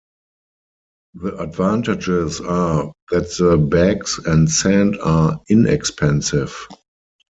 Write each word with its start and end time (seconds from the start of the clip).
The 1.13 1.37
advantages 1.39 2.41
are 2.41 2.91
that 3.11 3.37
the 3.37 3.55
bags 3.55 4.17
and 4.25 4.49
sand 4.49 4.97
are 4.99 5.39
inexpensive. 5.47 6.67